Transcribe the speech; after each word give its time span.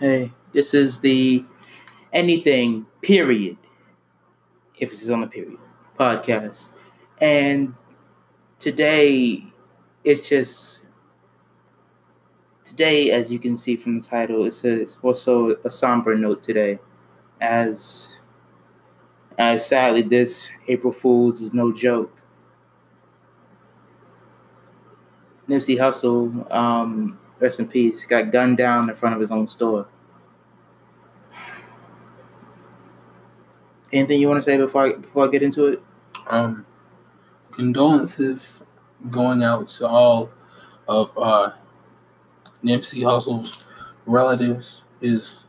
Hey, 0.00 0.32
this 0.52 0.74
is 0.74 1.00
the 1.00 1.44
anything 2.12 2.86
period. 3.02 3.56
If 4.78 4.92
it's 4.92 5.10
on 5.10 5.22
the 5.22 5.26
period 5.26 5.58
podcast, 5.98 6.70
and 7.20 7.74
today 8.60 9.42
it's 10.04 10.28
just 10.28 10.82
today, 12.62 13.10
as 13.10 13.32
you 13.32 13.40
can 13.40 13.56
see 13.56 13.74
from 13.74 13.96
the 13.96 14.00
title, 14.00 14.44
it's, 14.44 14.62
a, 14.62 14.82
it's 14.82 14.98
also 15.02 15.56
a 15.64 15.70
somber 15.70 16.14
note 16.14 16.44
today, 16.44 16.78
as 17.40 18.20
as 19.36 19.66
sadly 19.66 20.02
this 20.02 20.48
April 20.68 20.92
Fools 20.92 21.40
is 21.40 21.52
no 21.52 21.72
joke. 21.72 22.16
Nipsey 25.48 25.76
Hussle, 25.76 26.52
um, 26.54 27.18
rest 27.40 27.60
in 27.60 27.68
peace, 27.68 28.04
got 28.04 28.30
gunned 28.30 28.56
down 28.56 28.88
in 28.90 28.96
front 28.96 29.14
of 29.14 29.20
his 29.20 29.30
own 29.30 29.46
store. 29.46 29.86
Anything 33.92 34.20
you 34.20 34.28
want 34.28 34.38
to 34.38 34.42
say 34.42 34.56
before 34.56 34.86
I, 34.86 34.96
before 34.96 35.24
I 35.24 35.28
get 35.28 35.42
into 35.42 35.66
it? 35.66 35.82
Um, 36.26 36.66
condolences 37.52 38.64
going 39.10 39.42
out 39.42 39.68
to 39.68 39.86
all 39.86 40.30
of 40.86 41.16
uh, 41.16 41.52
Nipsey 42.62 43.02
Hussle's 43.02 43.64
relatives, 44.04 44.84
his 45.00 45.46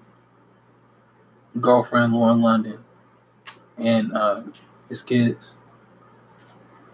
girlfriend 1.60 2.14
Lauren 2.14 2.42
London, 2.42 2.80
and 3.78 4.14
uh, 4.14 4.44
his 4.88 5.02
kids, 5.02 5.58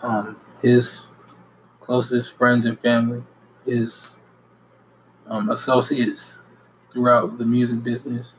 um, 0.01 0.39
his 0.61 1.09
closest 1.79 2.35
friends 2.35 2.65
and 2.65 2.79
family, 2.79 3.23
his 3.65 4.14
um, 5.27 5.49
associates 5.49 6.41
throughout 6.91 7.37
the 7.37 7.45
music 7.45 7.83
business, 7.83 8.35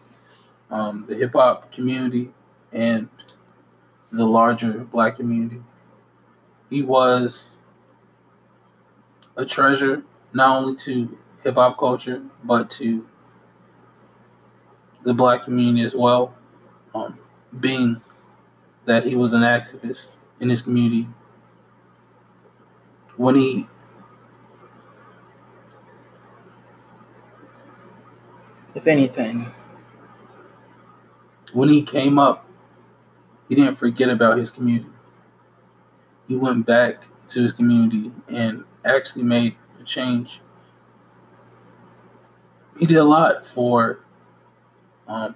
um, 0.70 1.04
the 1.09 1.14
hip 1.14 1.32
hop 1.32 1.72
community, 1.72 2.30
and 2.72 3.09
the 4.10 4.24
larger 4.24 4.73
black 4.78 5.16
community. 5.16 5.62
He 6.70 6.82
was 6.82 7.56
a 9.37 9.45
treasure 9.45 10.02
not 10.32 10.59
only 10.59 10.76
to 10.76 11.16
hip 11.43 11.54
hop 11.54 11.78
culture 11.78 12.23
but 12.43 12.70
to 12.70 13.06
the 15.02 15.15
black 15.15 15.45
community 15.45 15.82
as 15.82 15.95
well. 15.95 16.34
Um, 16.95 17.18
being 17.60 18.00
that 18.87 19.04
he 19.04 19.15
was 19.15 19.32
an 19.32 19.43
activist 19.43 20.10
in 20.40 20.48
his 20.48 20.62
community, 20.62 21.06
when 23.16 23.34
he 23.37 23.66
if 28.77 28.87
anything, 28.87 29.46
when 31.55 31.71
he 31.71 31.80
came 31.80 32.19
up, 32.19 32.46
he 33.49 33.55
didn't 33.55 33.77
forget 33.77 34.10
about 34.10 34.37
his 34.37 34.51
community. 34.51 34.91
He 36.29 36.37
went 36.37 36.66
back 36.66 37.07
to 37.29 37.43
his 37.43 37.55
community 37.55 38.13
and 38.29 38.65
actually 38.85 39.23
made 39.23 39.57
a 39.80 39.85
change. 39.85 40.43
He 42.79 42.85
did 42.85 42.99
a 42.99 43.05
lot 43.05 43.46
for 43.46 44.01
um, 45.09 45.35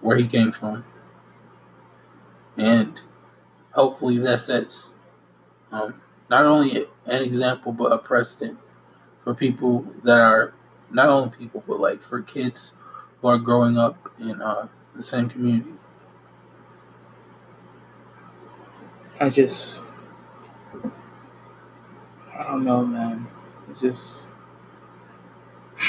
where 0.00 0.16
he 0.16 0.26
came 0.26 0.50
from, 0.50 0.84
and 2.56 3.00
hopefully 3.72 4.18
that 4.18 4.40
sets 4.40 4.90
um, 5.70 6.00
not 6.28 6.44
only 6.44 6.86
an 7.06 7.22
example 7.22 7.70
but 7.70 7.92
a 7.92 7.98
precedent 7.98 8.58
for 9.22 9.34
people 9.34 9.82
that 10.02 10.18
are 10.20 10.54
not 10.90 11.08
only 11.08 11.30
people 11.36 11.62
but 11.66 11.80
like 11.80 12.02
for 12.02 12.20
kids 12.22 12.72
who 13.20 13.28
are 13.28 13.38
growing 13.38 13.78
up 13.78 14.10
in 14.18 14.40
uh, 14.42 14.68
the 14.94 15.02
same 15.02 15.28
community. 15.28 15.72
I 19.20 19.28
just, 19.28 19.84
I 22.34 22.44
don't 22.44 22.64
know, 22.64 22.86
man. 22.86 23.26
It's 23.68 23.80
just. 23.82 24.28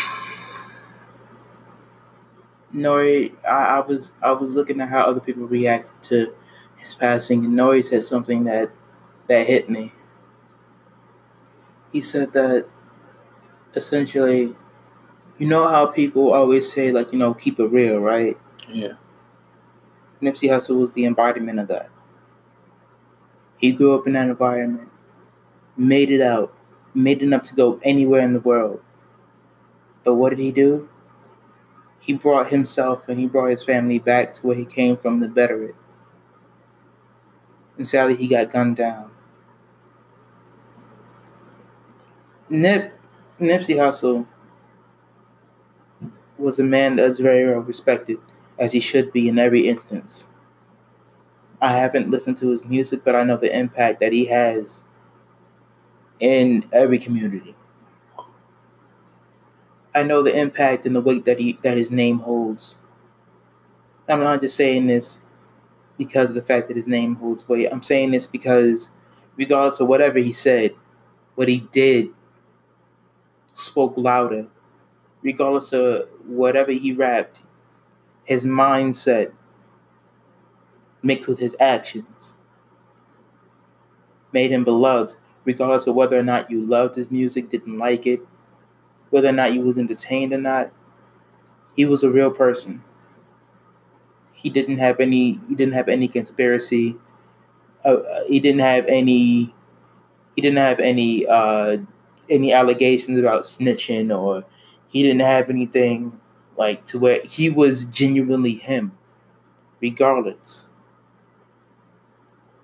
Nori, 2.75 3.33
I, 3.45 3.77
I 3.77 3.79
was 3.79 4.13
I 4.21 4.31
was 4.31 4.55
looking 4.55 4.81
at 4.81 4.89
how 4.89 5.01
other 5.01 5.21
people 5.21 5.47
reacted 5.47 5.93
to 6.03 6.33
his 6.75 6.93
passing, 6.93 7.45
and 7.45 7.53
Nori 7.53 7.83
said 7.83 8.03
something 8.03 8.43
that 8.45 8.71
that 9.27 9.47
hit 9.47 9.69
me. 9.69 9.93
He 11.93 12.01
said 12.01 12.33
that 12.33 12.67
essentially, 13.75 14.55
you 15.41 15.47
know 15.47 15.67
how 15.67 15.87
people 15.87 16.33
always 16.33 16.71
say 16.71 16.91
like 16.91 17.11
you 17.11 17.17
know 17.17 17.33
keep 17.33 17.59
it 17.59 17.65
real, 17.65 17.97
right? 17.97 18.37
Yeah. 18.69 18.93
Nipsey 20.21 20.49
Hussle 20.49 20.79
was 20.79 20.91
the 20.91 21.03
embodiment 21.03 21.57
of 21.59 21.67
that. 21.67 21.89
He 23.57 23.71
grew 23.71 23.95
up 23.95 24.05
in 24.05 24.13
that 24.13 24.29
environment, 24.29 24.89
made 25.75 26.11
it 26.11 26.21
out, 26.21 26.53
made 26.93 27.23
enough 27.23 27.41
to 27.43 27.55
go 27.55 27.79
anywhere 27.81 28.21
in 28.21 28.33
the 28.33 28.39
world. 28.39 28.83
But 30.03 30.13
what 30.13 30.29
did 30.29 30.37
he 30.37 30.51
do? 30.51 30.87
He 31.99 32.13
brought 32.13 32.49
himself 32.49 33.09
and 33.09 33.19
he 33.19 33.25
brought 33.25 33.49
his 33.49 33.63
family 33.63 33.97
back 33.97 34.35
to 34.35 34.45
where 34.45 34.55
he 34.55 34.65
came 34.65 34.95
from 34.95 35.21
to 35.21 35.27
better 35.27 35.63
it. 35.63 35.75
And 37.77 37.87
sadly, 37.87 38.15
he 38.15 38.27
got 38.27 38.51
gunned 38.51 38.75
down. 38.75 39.09
Nip, 42.47 42.93
Nipsey 43.39 43.77
Hussle 43.77 44.27
was 46.41 46.59
a 46.59 46.63
man 46.63 46.95
that's 46.97 47.19
very 47.19 47.45
well 47.45 47.61
respected, 47.61 48.17
as 48.59 48.71
he 48.73 48.79
should 48.79 49.13
be 49.13 49.27
in 49.27 49.39
every 49.39 49.67
instance. 49.67 50.27
I 51.61 51.77
haven't 51.77 52.09
listened 52.09 52.37
to 52.37 52.49
his 52.49 52.65
music, 52.65 53.03
but 53.03 53.15
I 53.15 53.23
know 53.23 53.37
the 53.37 53.55
impact 53.55 53.99
that 53.99 54.11
he 54.11 54.25
has 54.25 54.85
in 56.19 56.67
every 56.73 56.97
community. 56.97 57.55
I 59.93 60.03
know 60.03 60.23
the 60.23 60.37
impact 60.37 60.85
and 60.85 60.95
the 60.95 61.01
weight 61.01 61.25
that 61.25 61.39
he 61.39 61.59
that 61.63 61.77
his 61.77 61.91
name 61.91 62.19
holds. 62.19 62.77
I'm 64.07 64.21
not 64.21 64.41
just 64.41 64.55
saying 64.55 64.87
this 64.87 65.19
because 65.97 66.29
of 66.29 66.35
the 66.35 66.41
fact 66.41 66.67
that 66.67 66.77
his 66.77 66.87
name 66.87 67.15
holds 67.15 67.47
weight. 67.47 67.69
I'm 67.71 67.83
saying 67.83 68.11
this 68.11 68.27
because 68.27 68.91
regardless 69.35 69.79
of 69.79 69.87
whatever 69.87 70.19
he 70.19 70.33
said, 70.33 70.71
what 71.35 71.47
he 71.47 71.61
did 71.71 72.09
spoke 73.53 73.93
louder. 73.97 74.47
Regardless 75.23 75.71
of 75.73 76.07
whatever 76.25 76.71
he 76.71 76.93
rapped, 76.93 77.41
his 78.23 78.45
mindset 78.45 79.31
mixed 81.03 81.27
with 81.27 81.39
his 81.39 81.55
actions 81.59 82.33
made 84.31 84.51
him 84.51 84.63
beloved, 84.63 85.15
regardless 85.45 85.87
of 85.87 85.95
whether 85.95 86.17
or 86.17 86.23
not 86.23 86.49
you 86.49 86.65
loved 86.65 86.95
his 86.95 87.11
music, 87.11 87.49
didn't 87.49 87.77
like 87.77 88.05
it, 88.07 88.21
whether 89.09 89.27
or 89.27 89.33
not 89.33 89.53
you 89.53 89.61
was 89.61 89.77
entertained 89.77 90.33
or 90.33 90.37
not. 90.37 90.71
He 91.75 91.85
was 91.85 92.03
a 92.03 92.09
real 92.09 92.31
person. 92.31 92.83
He 94.33 94.49
didn't 94.49 94.77
have 94.77 94.99
any. 94.99 95.39
He 95.47 95.55
didn't 95.55 95.73
have 95.73 95.87
any 95.87 96.07
conspiracy. 96.07 96.95
Uh, 97.85 97.97
he 98.27 98.39
didn't 98.39 98.61
have 98.61 98.85
any. 98.87 99.53
He 100.35 100.41
didn't 100.41 100.57
have 100.57 100.79
any. 100.79 101.27
Uh, 101.27 101.77
any 102.29 102.53
allegations 102.53 103.17
about 103.17 103.41
snitching, 103.41 104.17
or 104.17 104.45
he 104.91 105.03
didn't 105.03 105.21
have 105.23 105.49
anything 105.51 106.19
like 106.57 106.85
to 106.87 106.99
where 106.99 107.21
he 107.25 107.49
was 107.49 107.85
genuinely 107.85 108.55
him, 108.55 108.93
regardless 109.81 110.69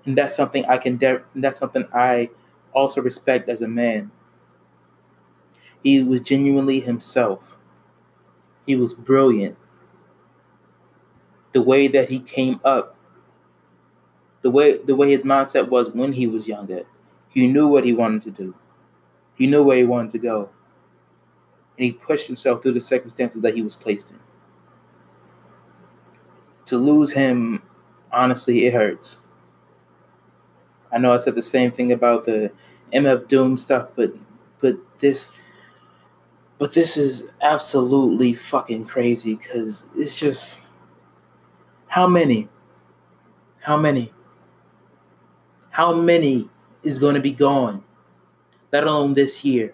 and 0.05 0.17
that's 0.17 0.35
something 0.35 0.65
I 0.65 0.77
can. 0.77 0.97
De- 0.97 1.23
that's 1.35 1.57
something 1.57 1.85
I 1.93 2.29
also 2.73 3.01
respect 3.01 3.49
as 3.49 3.61
a 3.61 3.67
man. 3.67 4.11
He 5.81 6.03
was 6.03 6.21
genuinely 6.21 6.81
himself. 6.81 7.55
He 8.67 8.75
was 8.75 8.93
brilliant. 8.93 9.57
The 11.51 11.61
way 11.61 11.89
that 11.89 12.09
he 12.09 12.19
came 12.19 12.61
up, 12.63 12.95
the 14.41 14.49
way 14.49 14.77
the 14.77 14.95
way 14.95 15.11
his 15.11 15.21
mindset 15.21 15.69
was 15.69 15.91
when 15.91 16.13
he 16.13 16.27
was 16.27 16.47
younger, 16.47 16.83
he 17.29 17.47
knew 17.47 17.67
what 17.67 17.83
he 17.85 17.93
wanted 17.93 18.21
to 18.23 18.31
do. 18.31 18.55
He 19.35 19.47
knew 19.47 19.63
where 19.63 19.77
he 19.77 19.85
wanted 19.85 20.11
to 20.11 20.19
go. 20.19 20.49
And 21.77 21.85
he 21.85 21.91
pushed 21.91 22.27
himself 22.27 22.61
through 22.61 22.73
the 22.73 22.81
circumstances 22.81 23.41
that 23.41 23.55
he 23.55 23.61
was 23.61 23.75
placed 23.75 24.11
in. 24.11 24.19
To 26.65 26.77
lose 26.77 27.11
him, 27.11 27.61
honestly, 28.11 28.65
it 28.65 28.73
hurts. 28.73 29.19
I 30.91 30.97
know 30.97 31.13
I 31.13 31.17
said 31.17 31.35
the 31.35 31.41
same 31.41 31.71
thing 31.71 31.91
about 31.91 32.25
the 32.25 32.51
MF 32.91 33.27
Doom 33.27 33.57
stuff, 33.57 33.91
but 33.95 34.13
but 34.59 34.75
this 34.99 35.31
but 36.57 36.73
this 36.73 36.97
is 36.97 37.31
absolutely 37.41 38.33
fucking 38.33 38.85
crazy 38.85 39.35
because 39.35 39.87
it's 39.95 40.15
just 40.15 40.61
how 41.87 42.07
many 42.07 42.49
how 43.61 43.77
many 43.77 44.11
how 45.71 45.93
many 45.93 46.49
is 46.83 46.97
going 46.97 47.15
to 47.15 47.21
be 47.21 47.31
gone 47.31 47.83
let 48.71 48.83
alone 48.85 49.13
this 49.13 49.45
year 49.45 49.73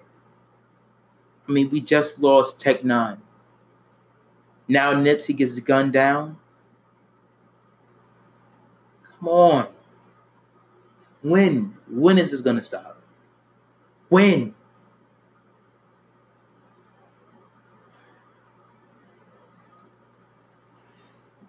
i 1.47 1.51
mean 1.51 1.69
we 1.69 1.81
just 1.81 2.19
lost 2.19 2.59
tech 2.59 2.81
N9ne 2.81 3.17
Now 4.67 4.93
Nipsey 4.93 5.35
gets 5.35 5.59
gunned 5.59 5.93
down. 5.93 6.37
Come 9.19 9.27
on. 9.27 9.67
When? 11.21 11.77
When 11.89 12.17
is 12.17 12.31
this 12.31 12.41
gonna 12.41 12.61
stop? 12.61 13.01
When? 14.09 14.53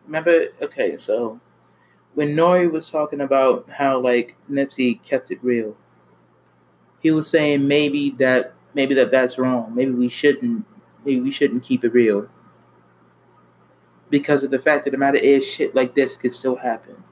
Remember, 0.06 0.46
okay, 0.62 0.96
so 0.96 1.40
when 2.14 2.36
Nori 2.36 2.70
was 2.70 2.90
talking 2.90 3.20
about 3.20 3.68
how 3.68 3.98
like 3.98 4.36
Nipsey 4.48 5.02
kept 5.02 5.30
it 5.30 5.38
real, 5.42 5.76
he 7.00 7.10
was 7.10 7.28
saying 7.28 7.66
maybe 7.66 8.10
that 8.10 8.53
maybe 8.74 8.94
that 8.94 9.10
that's 9.10 9.38
wrong. 9.38 9.72
Maybe 9.74 9.92
we 9.92 10.08
shouldn't 10.08 10.66
maybe 11.04 11.20
we 11.20 11.30
shouldn't 11.30 11.62
keep 11.62 11.84
it 11.84 11.92
real. 11.92 12.28
Because 14.10 14.44
of 14.44 14.50
the 14.50 14.58
fact 14.58 14.86
of 14.86 14.92
the 14.92 14.98
matter 14.98 15.18
is 15.18 15.46
shit 15.46 15.74
like 15.74 15.94
this 15.94 16.16
could 16.16 16.32
still 16.32 16.56
happen. 16.56 17.02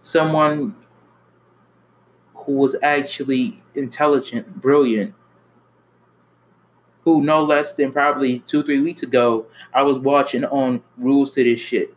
Someone 0.00 0.76
who 2.34 2.52
was 2.52 2.76
actually 2.82 3.62
intelligent, 3.74 4.60
brilliant, 4.60 5.14
who 7.02 7.22
no 7.22 7.42
less 7.42 7.72
than 7.72 7.92
probably 7.92 8.40
two, 8.40 8.62
three 8.62 8.80
weeks 8.80 9.02
ago, 9.02 9.46
I 9.72 9.82
was 9.82 9.98
watching 9.98 10.44
on 10.44 10.82
rules 10.96 11.32
to 11.32 11.44
this 11.44 11.60
shit. 11.60 11.94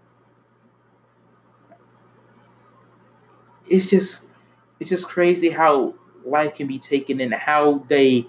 It's 3.68 3.90
just 3.90 4.24
it's 4.80 4.90
just 4.90 5.08
crazy 5.08 5.50
how 5.52 5.96
life 6.26 6.56
can 6.56 6.68
be 6.68 6.80
taken 6.80 7.22
and 7.22 7.34
how 7.34 7.84
they 7.88 8.28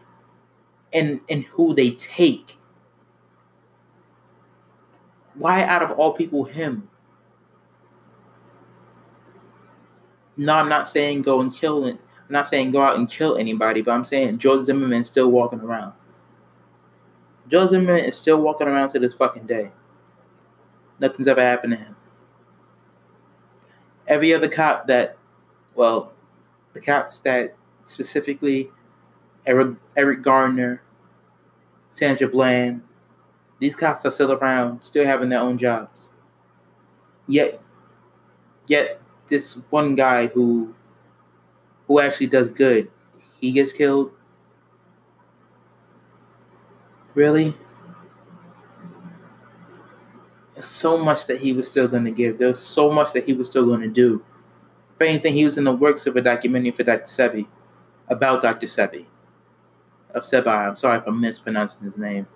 and 0.93 1.21
and 1.29 1.45
who 1.45 1.75
they 1.75 1.91
take. 1.91 2.57
Why 5.35 5.63
out 5.65 5.83
of 5.83 5.93
all 5.93 6.13
people 6.13 6.45
him? 6.45 6.89
No, 10.37 10.55
I'm 10.55 10.69
not 10.69 10.89
saying 10.89 11.23
go 11.23 11.41
and 11.41 11.55
kill 11.55 11.87
it. 11.87 11.99
I'm 12.31 12.33
not 12.33 12.47
saying 12.47 12.71
go 12.71 12.81
out 12.81 12.97
and 12.97 13.09
kill 13.09 13.37
anybody, 13.37 13.83
but 13.83 13.93
I'm 13.93 14.05
saying 14.05 14.39
Joe 14.39 14.63
Zimmerman's 14.63 15.11
still 15.11 15.31
walking 15.31 15.61
around. 15.61 15.93
Joe 17.49 17.67
Zimmerman 17.67 18.05
is 18.05 18.17
still 18.17 18.41
walking 18.41 18.69
around 18.69 18.91
to 18.91 18.99
this 18.99 19.15
fucking 19.15 19.47
day. 19.47 19.73
Nothing's 21.01 21.29
ever 21.29 21.43
happened 21.43 21.73
to 21.73 21.79
him. 21.79 21.97
Every 24.07 24.33
other 24.33 24.49
cop 24.49 24.87
that, 24.87 25.17
well, 25.75 26.13
the 26.73 26.81
cops 26.81 27.21
that 27.21 27.57
specifically 27.91 28.71
Eric, 29.47 29.77
Eric 29.97 30.23
Garner, 30.23 30.83
Sandra 31.89 32.29
Bland, 32.29 32.83
these 33.59 33.77
cops 33.77 34.07
are 34.07 34.11
still 34.11 34.33
around, 34.33 34.83
still 34.83 35.05
having 35.05 35.29
their 35.29 35.41
own 35.41 35.59
jobs. 35.59 36.11
Yet, 37.29 37.61
yet 38.67 39.01
this 39.27 39.59
one 39.71 39.95
guy 39.95 40.29
who, 40.29 40.75
who 41.87 42.01
actually 42.01 42.29
does 42.29 42.51
good, 42.51 42.91
he 43.41 43.53
gets 43.53 43.73
killed. 43.73 44.13
Really? 47.15 47.55
There's 50.55 50.65
so 50.65 51.03
much 51.03 51.27
that 51.27 51.41
he 51.41 51.53
was 51.53 51.71
still 51.71 51.89
going 51.89 52.05
to 52.05 52.11
give. 52.11 52.39
There's 52.39 52.59
so 52.59 52.91
much 52.91 53.13
that 53.13 53.25
he 53.25 53.33
was 53.33 53.49
still 53.49 53.65
going 53.65 53.81
to 53.81 53.89
do. 53.89 54.25
If 54.95 55.03
anything, 55.03 55.35
he 55.35 55.45
was 55.45 55.57
in 55.57 55.65
the 55.65 55.73
works 55.73 56.07
of 56.07 56.17
a 56.17 56.21
documentary 56.21 56.71
for 56.73 56.83
Dr. 56.83 57.05
Sebi, 57.05 57.47
about 58.11 58.43
Dr. 58.43 58.67
Sebi. 58.67 59.07
Of 60.15 60.25
Sebi. 60.25 60.69
I'm 60.69 60.77
sorry 60.77 60.99
if 60.99 61.07
I'm 61.07 61.21
mispronouncing 61.21 61.85
his 61.85 61.97
name. 61.97 62.27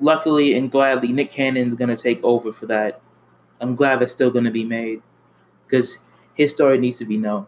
Luckily 0.00 0.54
and 0.54 0.70
gladly, 0.70 1.12
Nick 1.12 1.30
Cannon 1.30 1.68
is 1.68 1.74
going 1.74 1.88
to 1.88 1.96
take 1.96 2.22
over 2.22 2.52
for 2.52 2.66
that. 2.66 3.00
I'm 3.60 3.74
glad 3.74 4.00
that's 4.00 4.12
still 4.12 4.30
going 4.30 4.44
to 4.44 4.50
be 4.50 4.64
made 4.64 5.02
because 5.66 5.98
his 6.34 6.50
story 6.50 6.78
needs 6.78 6.98
to 6.98 7.04
be 7.04 7.16
known. 7.16 7.46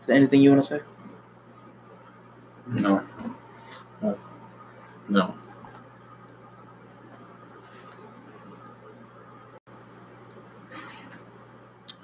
Is 0.00 0.06
there 0.06 0.16
anything 0.16 0.42
you 0.42 0.50
want 0.50 0.62
to 0.62 0.68
say? 0.68 0.84
No. 2.66 3.04
Oh. 3.22 3.34
No. 4.02 4.18
No. 5.08 5.43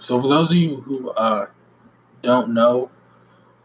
So 0.00 0.20
for 0.20 0.28
those 0.28 0.50
of 0.50 0.58
you 0.58 0.82
who 0.82 1.10
uh, 1.10 1.48
don't 2.22 2.54
know 2.54 2.90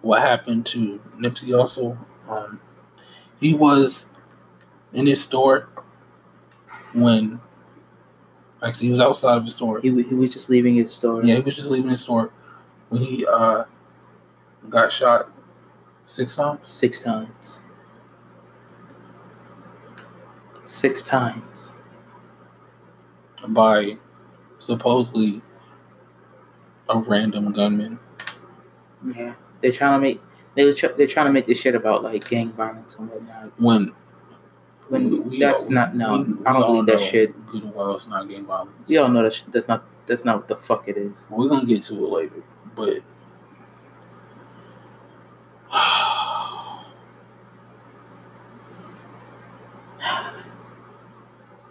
what 0.01 0.21
happened 0.21 0.65
to 0.67 1.01
Nipsey 1.19 1.49
Hussle, 1.49 1.97
um, 2.29 2.61
he 3.39 3.53
was 3.53 4.07
in 4.93 5.07
his 5.07 5.23
store 5.23 5.69
when 6.93 7.39
actually 8.63 8.87
he 8.87 8.91
was 8.91 9.01
outside 9.01 9.37
of 9.37 9.43
his 9.43 9.55
store. 9.55 9.79
He, 9.81 9.89
he 10.03 10.15
was 10.15 10.33
just 10.33 10.49
leaving 10.49 10.75
his 10.75 10.93
store. 10.93 11.23
Yeah, 11.23 11.35
he 11.35 11.41
was 11.41 11.55
just 11.55 11.69
leaving 11.69 11.91
his 11.91 12.01
store 12.01 12.31
when 12.89 13.03
he 13.03 13.25
uh, 13.25 13.65
got 14.69 14.91
shot 14.91 15.31
six 16.05 16.35
times. 16.35 16.67
Six 16.73 17.01
times. 17.03 17.63
Six 20.63 21.03
times. 21.03 21.75
by 23.47 23.97
supposedly 24.59 25.41
a 26.89 26.99
random 26.99 27.51
gunman. 27.51 27.99
Yeah, 29.15 29.35
they're 29.61 29.71
trying 29.71 29.99
to 29.99 29.99
make 30.07 30.21
they 30.55 30.65
were 30.65 30.73
tr- 30.73 30.93
they're 30.97 31.07
trying 31.07 31.25
to 31.27 31.31
make 31.31 31.45
this 31.45 31.59
shit 31.59 31.75
about 31.75 32.03
like 32.03 32.27
gang 32.27 32.51
violence 32.53 32.95
and 32.95 33.09
whatnot. 33.09 33.51
When 33.59 33.93
When 34.89 35.29
we- 35.29 35.39
that's 35.39 35.65
all- 35.65 35.71
not 35.71 35.95
no, 35.95 36.17
we- 36.19 36.45
I 36.45 36.53
don't 36.53 36.61
believe 36.67 36.85
that 36.87 36.99
shit. 36.99 37.33
Good 37.51 37.73
well, 37.73 37.95
it's 37.95 38.07
not 38.07 38.27
gang 38.29 38.45
violence. 38.45 38.71
We 38.87 38.97
all 38.97 39.09
know 39.09 39.23
that 39.23 39.33
shit. 39.33 39.51
That's 39.51 39.67
not 39.67 39.83
that's 40.05 40.23
not 40.23 40.37
what 40.37 40.47
the 40.47 40.55
fuck 40.55 40.87
it 40.87 40.97
is. 40.97 41.25
We're 41.29 41.49
gonna 41.49 41.65
get 41.65 41.83
to 41.85 41.93
it 42.05 42.09
later, 42.11 42.43
but 42.75 42.99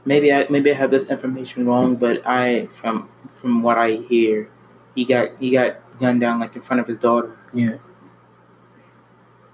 Maybe 0.06 0.32
I 0.32 0.46
maybe 0.50 0.70
I 0.70 0.74
have 0.74 0.90
this 0.90 1.06
information 1.10 1.66
wrong, 1.66 1.96
but 1.96 2.22
I 2.26 2.66
from 2.66 3.08
from 3.30 3.62
what 3.62 3.78
I 3.78 3.92
hear, 3.92 4.50
he 4.94 5.04
got 5.04 5.30
he 5.38 5.50
got 5.50 5.76
gunned 5.98 6.20
down 6.20 6.40
like 6.40 6.56
in 6.56 6.62
front 6.62 6.80
of 6.80 6.86
his 6.86 6.98
daughter. 6.98 7.36
yeah, 7.52 7.76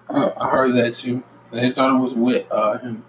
I, 0.09 0.33
I 0.39 0.51
heard 0.51 0.75
that 0.75 0.95
too. 0.95 1.23
That 1.51 1.63
his 1.63 1.75
daughter 1.75 1.99
was 1.99 2.15
with 2.15 2.47
uh 2.51 2.79
him. 2.79 3.05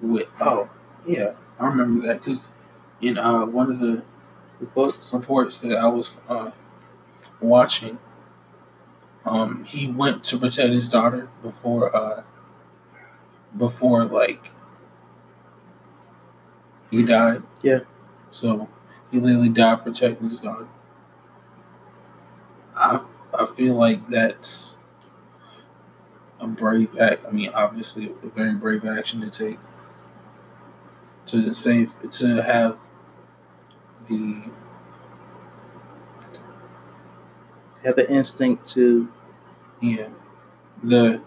With 0.00 0.28
oh 0.40 0.68
yeah, 1.06 1.34
I 1.58 1.68
remember 1.68 2.06
that 2.06 2.20
because 2.20 2.48
in 3.00 3.18
uh 3.18 3.46
one 3.46 3.70
of 3.70 3.80
the 3.80 4.02
Reports. 4.60 5.12
reports 5.12 5.60
that 5.60 5.78
I 5.78 5.86
was 5.86 6.20
uh, 6.28 6.50
watching, 7.40 7.98
um, 9.24 9.62
he 9.64 9.86
went 9.86 10.24
to 10.24 10.38
protect 10.38 10.70
his 10.70 10.88
daughter 10.88 11.28
before, 11.42 11.94
uh, 11.94 12.24
before 13.56 14.04
like 14.04 14.50
he 16.90 17.04
died. 17.04 17.44
Yeah. 17.62 17.80
So 18.32 18.68
he 19.12 19.20
literally 19.20 19.48
died 19.48 19.84
protecting 19.84 20.28
his 20.28 20.40
daughter. 20.40 20.66
I 22.78 23.00
I 23.38 23.46
feel 23.46 23.74
like 23.74 24.08
that's 24.08 24.76
a 26.40 26.46
brave 26.46 26.96
act. 26.98 27.26
I 27.26 27.30
mean, 27.32 27.50
obviously, 27.54 28.12
a 28.22 28.28
very 28.28 28.54
brave 28.54 28.84
action 28.84 29.20
to 29.20 29.30
take 29.30 29.58
to 31.26 31.52
save 31.54 31.94
to 32.12 32.42
have 32.42 32.78
the 34.08 34.50
Have 37.84 37.96
the 37.96 38.10
instinct 38.10 38.66
to 38.72 39.08
Yeah. 39.80 40.08
The 40.82 41.20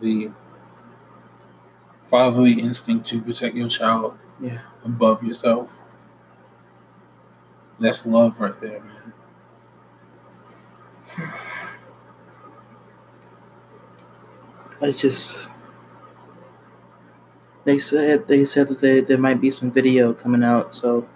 the 0.00 0.30
fatherly 2.00 2.60
instinct 2.60 3.06
to 3.06 3.20
protect 3.20 3.54
your 3.54 3.68
child 3.68 4.18
yeah. 4.40 4.60
above 4.84 5.22
yourself. 5.22 5.76
That's 7.78 8.06
love 8.06 8.40
right 8.40 8.60
there, 8.60 8.80
man. 8.80 9.12
It's 14.80 15.00
just 15.00 15.48
they 17.64 17.78
said 17.78 18.28
they 18.28 18.44
said 18.44 18.68
that 18.68 18.80
they, 18.80 19.00
there 19.00 19.18
might 19.18 19.40
be 19.40 19.50
some 19.50 19.70
video 19.70 20.12
coming 20.14 20.44
out, 20.44 20.74
so 20.74 21.08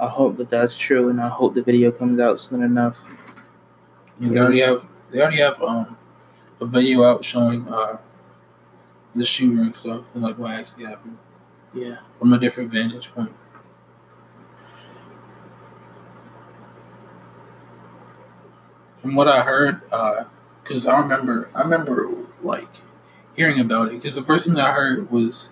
I 0.00 0.08
hope 0.08 0.36
that 0.38 0.48
that's 0.48 0.76
true, 0.76 1.08
and 1.08 1.20
I 1.20 1.28
hope 1.28 1.54
the 1.54 1.62
video 1.62 1.90
comes 1.92 2.18
out 2.18 2.40
soon 2.40 2.62
enough. 2.62 3.04
And 4.20 4.34
they 4.34 4.40
already 4.40 4.60
have 4.60 4.86
they 5.10 5.20
already 5.20 5.38
have 5.38 5.62
um 5.62 5.96
a 6.60 6.66
video 6.66 7.04
out 7.04 7.22
showing 7.24 7.68
uh 7.68 7.98
the 9.14 9.24
shooter 9.24 9.60
and 9.62 9.74
stuff 9.76 10.14
and 10.14 10.22
like 10.22 10.38
what 10.38 10.52
actually 10.52 10.84
happened 10.84 11.18
Yeah. 11.74 11.96
from 12.18 12.32
a 12.32 12.38
different 12.38 12.70
vantage 12.70 13.12
point. 13.14 13.32
From 19.06 19.14
what 19.14 19.28
I 19.28 19.42
heard, 19.42 19.82
uh, 19.92 20.24
because 20.64 20.84
I 20.84 20.98
remember, 20.98 21.48
I 21.54 21.62
remember 21.62 22.10
like 22.42 22.66
hearing 23.36 23.60
about 23.60 23.86
it 23.86 23.92
because 23.92 24.16
the 24.16 24.22
first 24.22 24.48
thing 24.48 24.58
I 24.58 24.72
heard 24.72 25.12
was 25.12 25.48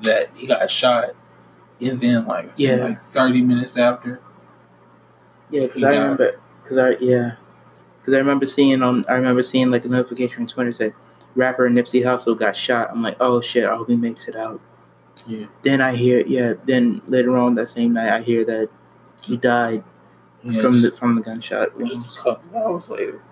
that 0.00 0.30
he 0.36 0.48
got 0.48 0.68
shot, 0.68 1.10
and 1.80 2.00
then 2.00 2.26
like 2.26 2.50
Yeah. 2.56 2.74
like 2.74 3.00
thirty 3.00 3.40
minutes 3.40 3.76
after, 3.76 4.20
Yeah, 5.48 5.66
because 5.66 5.84
I 5.84 5.90
remember, 5.96 6.40
because 6.64 6.76
I 6.76 6.96
yeah, 6.98 7.36
because 8.00 8.14
I 8.14 8.18
remember 8.18 8.46
seeing 8.46 8.82
on, 8.82 9.04
I 9.08 9.12
remember 9.12 9.44
seeing 9.44 9.70
like 9.70 9.84
a 9.84 9.88
notification 9.88 10.40
on 10.42 10.48
Twitter 10.48 10.72
said 10.72 10.92
rapper 11.36 11.70
Nipsey 11.70 12.02
Hussle 12.04 12.36
got 12.36 12.56
shot. 12.56 12.90
I'm 12.90 13.00
like, 13.00 13.16
oh 13.20 13.40
shit, 13.40 13.64
I 13.64 13.76
hope 13.76 13.88
he 13.88 13.94
makes 13.94 14.26
it 14.26 14.34
out. 14.34 14.60
yeah, 15.24 15.46
Then 15.62 15.80
I 15.80 15.94
hear, 15.94 16.26
yeah, 16.26 16.54
then 16.64 17.00
later 17.06 17.38
on 17.38 17.54
that 17.54 17.68
same 17.68 17.92
night, 17.92 18.08
I 18.12 18.22
hear 18.22 18.44
that 18.44 18.70
he 19.22 19.36
died 19.36 19.84
yeah 20.44 20.60
from 20.60 20.72
just, 20.74 20.84
the 20.84 20.96
from 20.98 21.14
the 21.16 21.20
gunshot 21.22 21.78
just 21.78 21.94
wounds. 21.94 22.18
a 22.18 22.22
couple 22.22 22.58
hours 22.58 22.90
later. 22.90 23.22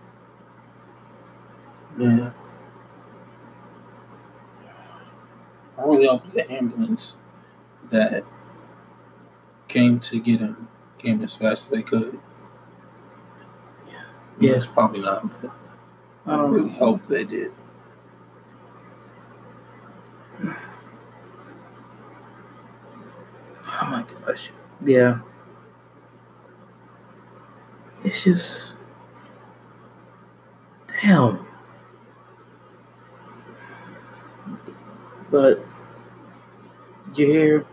Yeah. 1.98 2.30
I 5.78 5.82
really 5.84 6.06
hope 6.06 6.30
the 6.32 6.50
ambulance 6.50 7.16
that 7.90 8.24
came 9.68 9.98
to 10.00 10.20
get 10.20 10.40
him 10.40 10.68
came 10.98 11.22
as 11.22 11.34
fast 11.34 11.66
as 11.66 11.70
they 11.70 11.82
could. 11.82 12.18
Yeah. 13.88 14.02
Yeah, 14.38 14.52
it's 14.56 14.66
probably 14.66 15.00
not, 15.00 15.28
but 15.40 15.50
I 16.26 16.34
Um, 16.34 16.52
really 16.52 16.70
hope 16.70 17.06
they 17.06 17.24
did. 17.24 17.52
Oh 23.82 23.86
my 23.90 24.04
gosh, 24.26 24.50
yeah. 24.84 25.20
It's 28.10 28.24
just, 28.24 28.74
damn. 31.00 31.46
But 35.30 35.64
did 37.06 37.18
you 37.18 37.26
hear? 37.26 37.66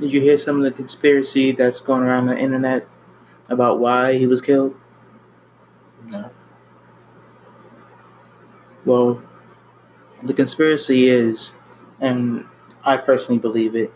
Did 0.00 0.10
you 0.14 0.22
hear 0.22 0.38
some 0.38 0.56
of 0.56 0.62
the 0.62 0.70
conspiracy 0.70 1.52
that's 1.52 1.82
going 1.82 2.04
around 2.04 2.24
the 2.24 2.38
internet 2.38 2.88
about 3.50 3.80
why 3.80 4.14
he 4.14 4.26
was 4.26 4.40
killed? 4.40 4.74
No. 6.06 6.30
Well, 8.86 9.22
the 10.22 10.32
conspiracy 10.32 11.08
is, 11.08 11.52
and 12.00 12.46
I 12.82 12.96
personally 12.96 13.40
believe 13.40 13.76
it, 13.76 13.92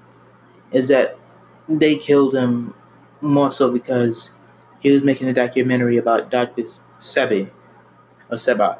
is 0.72 0.88
that 0.88 1.18
they 1.66 1.96
killed 1.96 2.34
him 2.34 2.74
more 3.22 3.50
so 3.50 3.72
because 3.72 4.35
he 4.80 4.90
was 4.90 5.02
making 5.02 5.28
a 5.28 5.32
documentary 5.32 5.96
about 5.96 6.30
Dr. 6.30 6.64
Sebi, 6.98 7.50
or 8.30 8.36
Sebai. 8.36 8.78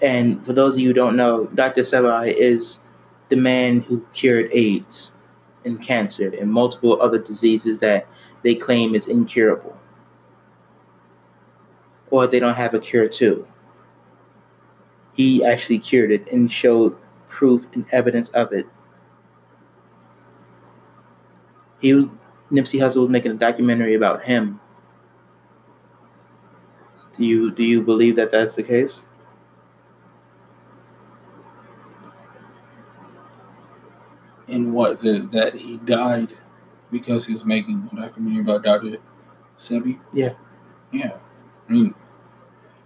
And 0.00 0.44
for 0.44 0.52
those 0.52 0.74
of 0.74 0.80
you 0.80 0.88
who 0.88 0.94
don't 0.94 1.16
know, 1.16 1.46
Dr. 1.46 1.82
Sebai 1.82 2.32
is 2.32 2.80
the 3.28 3.36
man 3.36 3.82
who 3.82 4.04
cured 4.12 4.50
AIDS 4.52 5.14
and 5.64 5.80
cancer 5.80 6.32
and 6.38 6.50
multiple 6.50 7.00
other 7.00 7.18
diseases 7.18 7.78
that 7.80 8.06
they 8.42 8.54
claim 8.54 8.94
is 8.94 9.06
incurable. 9.06 9.78
Or 12.10 12.26
they 12.26 12.40
don't 12.40 12.56
have 12.56 12.74
a 12.74 12.80
cure 12.80 13.08
to 13.08 13.46
he 15.14 15.44
actually 15.44 15.78
cured 15.78 16.10
it 16.10 16.30
and 16.32 16.50
showed 16.50 16.96
proof 17.28 17.66
and 17.74 17.86
evidence 17.92 18.28
of 18.30 18.52
it. 18.52 18.66
He 21.80 21.92
Nipsey 22.50 22.80
Hussle 22.80 23.02
was 23.02 23.08
making 23.08 23.32
a 23.32 23.36
documentary 23.36 23.94
about 23.94 24.24
him. 24.24 24.60
Do 27.12 27.26
you 27.26 27.50
do 27.50 27.62
you 27.62 27.82
believe 27.82 28.16
that 28.16 28.30
that's 28.30 28.56
the 28.56 28.62
case? 28.62 29.04
In 34.48 34.72
what 34.72 35.00
the, 35.02 35.28
that 35.32 35.54
he 35.54 35.78
died 35.78 36.34
because 36.90 37.26
he 37.26 37.32
was 37.32 37.44
making 37.44 37.88
a 37.92 37.96
documentary 37.96 38.42
about 38.42 38.62
Dr. 38.62 38.98
Sebi? 39.58 39.98
Yeah. 40.12 40.34
Yeah. 40.90 41.16
I 41.68 41.72
mean, 41.72 41.94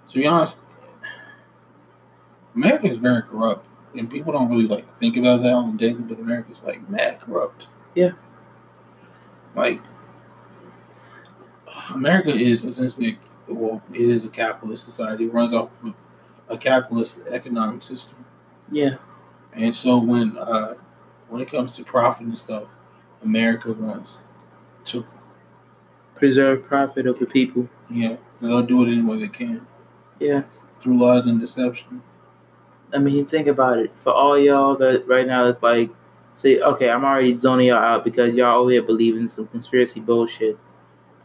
to 0.08 0.18
be 0.18 0.26
honest, 0.26 0.60
America 2.54 2.86
is 2.86 2.98
very 2.98 3.22
corrupt. 3.22 3.66
And 3.96 4.10
people 4.10 4.32
don't 4.32 4.48
really 4.48 4.66
like 4.66 4.96
think 4.98 5.16
about 5.16 5.42
that 5.42 5.54
on 5.54 5.76
daily, 5.76 6.02
but 6.02 6.18
America's 6.18 6.62
like 6.62 6.88
mad 6.88 7.20
corrupt. 7.20 7.66
Yeah. 7.94 8.12
Like 9.54 9.80
America 11.94 12.30
is 12.30 12.64
essentially 12.64 13.18
well, 13.48 13.82
it 13.92 14.00
is 14.02 14.24
a 14.24 14.28
capitalist 14.28 14.84
society. 14.84 15.24
It 15.24 15.32
runs 15.32 15.52
off 15.52 15.82
of 15.84 15.94
a 16.48 16.56
capitalist 16.58 17.20
economic 17.30 17.82
system. 17.82 18.24
Yeah. 18.70 18.96
And 19.54 19.74
so 19.74 19.98
when 19.98 20.36
uh, 20.38 20.74
when 21.28 21.40
it 21.40 21.50
comes 21.50 21.76
to 21.76 21.84
profit 21.84 22.26
and 22.26 22.36
stuff, 22.38 22.74
America 23.22 23.72
wants 23.72 24.20
to 24.86 25.04
Preserve 26.14 26.62
profit 26.62 27.06
of 27.06 27.18
the 27.18 27.26
people. 27.26 27.68
yeah, 27.90 28.16
and 28.40 28.50
they'll 28.50 28.62
do 28.62 28.82
it 28.82 28.86
any 28.88 29.02
way 29.02 29.18
they 29.20 29.28
can 29.28 29.66
Yeah. 30.18 30.44
through 30.80 30.96
lies 30.98 31.26
and 31.26 31.38
deception. 31.38 32.00
I 32.94 32.98
mean, 32.98 33.26
think 33.26 33.48
about 33.48 33.78
it. 33.78 33.92
For 33.98 34.12
all 34.14 34.38
y'all 34.38 34.76
that 34.76 35.06
right 35.06 35.26
now 35.26 35.44
it's 35.44 35.62
like, 35.62 35.90
say, 36.32 36.60
okay, 36.60 36.88
I'm 36.88 37.04
already 37.04 37.38
zoning 37.38 37.66
y'all 37.66 37.76
out 37.84 38.04
because 38.04 38.34
y'all 38.34 38.60
over 38.62 38.70
here 38.70 38.82
believing 38.82 39.28
some 39.28 39.46
conspiracy 39.48 40.00
bullshit. 40.00 40.56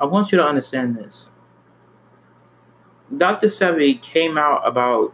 I 0.01 0.05
want 0.05 0.31
you 0.31 0.37
to 0.39 0.45
understand 0.45 0.97
this. 0.97 1.31
Dr. 3.18 3.48
Sebi 3.48 4.01
came 4.01 4.38
out 4.38 4.62
about 4.65 5.13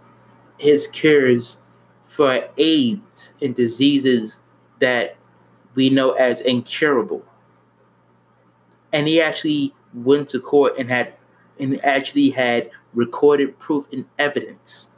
his 0.58 0.88
cures 0.88 1.60
for 2.04 2.48
AIDS 2.58 3.34
and 3.42 3.56
diseases 3.56 4.39
that 4.80 5.18
we 5.75 5.89
know 5.89 6.12
as 6.12 6.42
incurable. 6.42 7.24
And 8.94 9.08
he 9.08 9.22
actually 9.22 9.74
went 9.94 10.30
to 10.30 10.39
court 10.39 10.74
and 10.77 10.89
had 10.89 11.13
and 11.60 11.84
actually 11.84 12.30
had 12.30 12.70
recorded 12.94 13.58
proof 13.60 13.92
and 13.92 14.06
evidence 14.20 14.92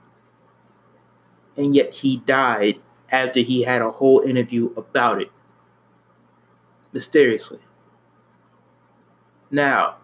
and 1.60 1.76
yet 1.76 1.94
he 1.94 2.18
died 2.18 2.80
after 3.12 3.42
he 3.42 3.64
had 3.64 3.82
a 3.82 3.92
whole 3.92 4.22
interview 4.22 4.74
about 4.78 5.22
it. 5.22 5.30
Mysteriously. 6.94 7.60
Now, 9.52 9.98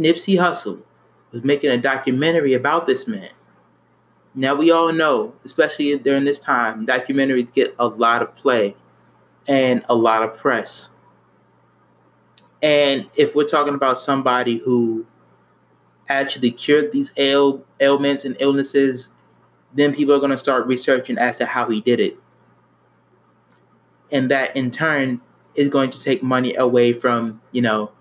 Nipsey 0.00 0.38
Hussle 0.38 0.82
was 1.30 1.44
making 1.44 1.70
a 1.70 1.76
documentary 1.76 2.54
about 2.54 2.86
this 2.86 3.06
man. 3.06 3.28
Now, 4.34 4.54
we 4.54 4.70
all 4.70 4.92
know, 4.92 5.34
especially 5.44 5.96
during 5.98 6.24
this 6.24 6.38
time, 6.38 6.86
documentaries 6.86 7.52
get 7.52 7.74
a 7.78 7.86
lot 7.86 8.22
of 8.22 8.34
play 8.34 8.76
and 9.46 9.84
a 9.88 9.94
lot 9.94 10.22
of 10.22 10.34
press. 10.34 10.90
And 12.62 13.10
if 13.16 13.34
we're 13.34 13.44
talking 13.44 13.74
about 13.74 13.98
somebody 13.98 14.58
who 14.58 15.06
actually 16.08 16.52
cured 16.52 16.92
these 16.92 17.12
ail- 17.16 17.64
ailments 17.80 18.24
and 18.24 18.36
illnesses, 18.40 19.10
then 19.74 19.94
people 19.94 20.14
are 20.14 20.18
going 20.18 20.30
to 20.30 20.38
start 20.38 20.66
researching 20.66 21.18
as 21.18 21.36
to 21.38 21.46
how 21.46 21.68
he 21.68 21.80
did 21.80 22.00
it. 22.00 22.18
And 24.12 24.30
that 24.30 24.56
in 24.56 24.70
turn 24.70 25.20
is 25.54 25.68
going 25.68 25.90
to 25.90 26.00
take 26.00 26.22
money 26.22 26.54
away 26.54 26.92
from, 26.92 27.40
you 27.52 27.62
know, 27.62 27.92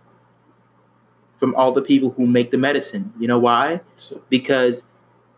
from 1.39 1.55
all 1.55 1.71
the 1.71 1.81
people 1.81 2.09
who 2.11 2.27
make 2.27 2.51
the 2.51 2.57
medicine. 2.57 3.13
You 3.17 3.27
know 3.27 3.39
why? 3.39 3.79
Because 4.29 4.83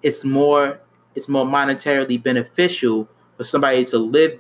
it's 0.02 0.26
more 0.26 0.82
it's 1.14 1.30
more 1.30 1.46
monetarily 1.46 2.22
beneficial 2.22 3.08
for 3.38 3.44
somebody 3.44 3.86
to 3.86 3.98
live 3.98 4.40